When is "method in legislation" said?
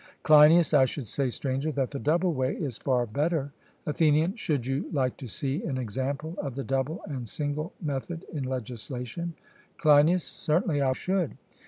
7.79-9.35